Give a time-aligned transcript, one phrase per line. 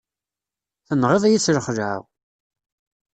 [0.87, 1.91] Tenɣiḍ-iyi s lxeɛla!